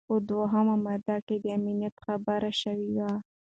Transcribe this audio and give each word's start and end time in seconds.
په 0.07 0.15
دوهمه 0.29 0.75
ماده 0.85 1.17
کي 1.27 1.35
د 1.43 1.45
امنیت 1.57 1.95
خبره 2.05 2.51
شوې 2.61 2.89
وه. 2.97 3.11